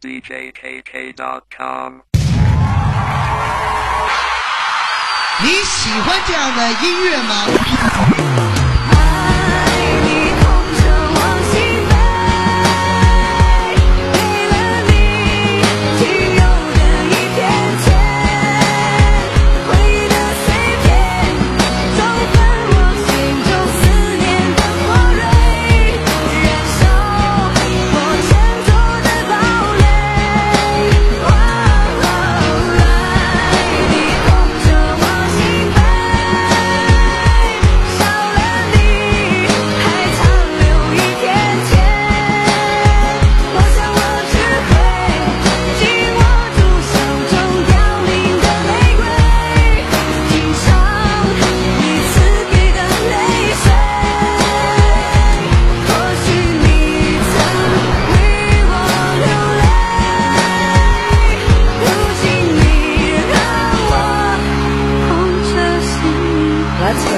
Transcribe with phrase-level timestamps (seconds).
[0.00, 1.92] DJKK.com。
[5.40, 8.57] 你喜欢这样的音乐吗？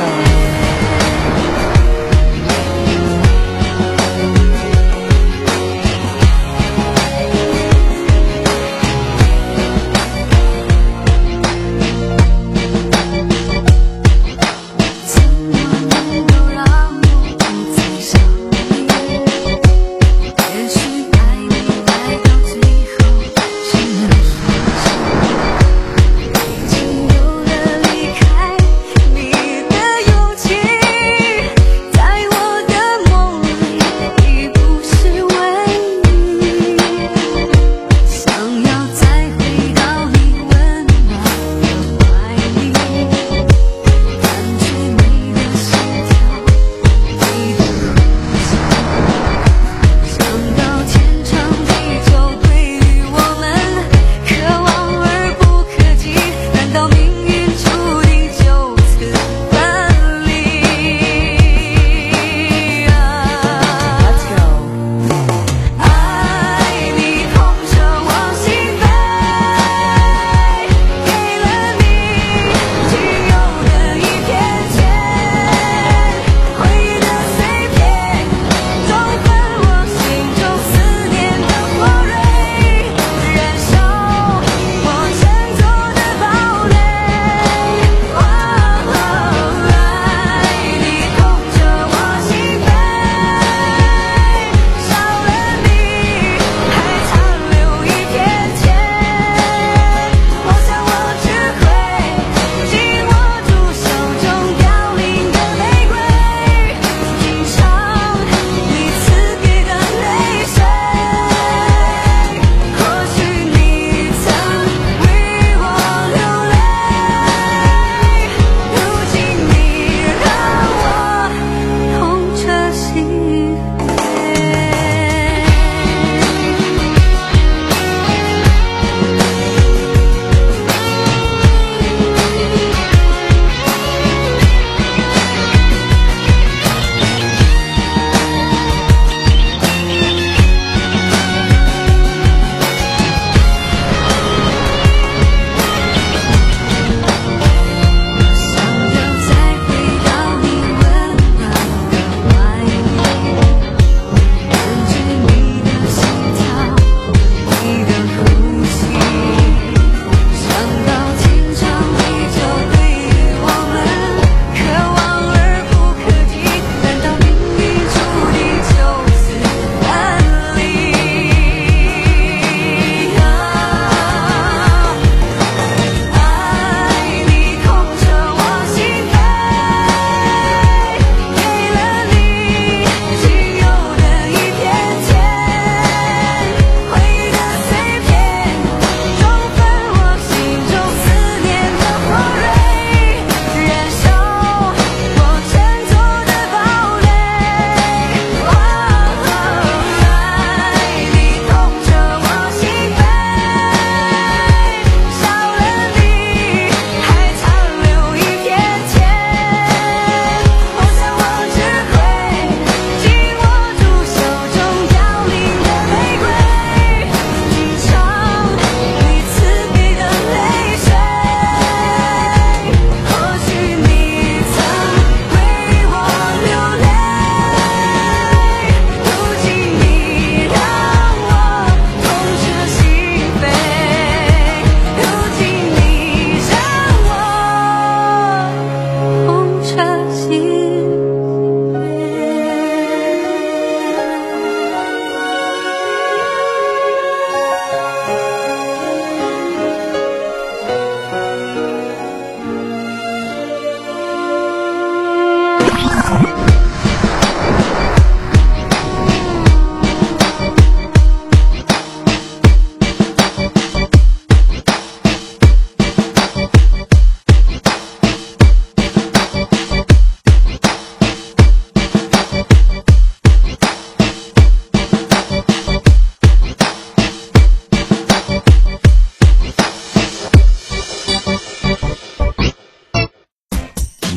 [0.01, 0.30] Yeah.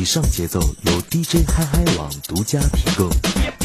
[0.04, 3.63] 以上节奏由 DJ 嗨嗨网独家提供。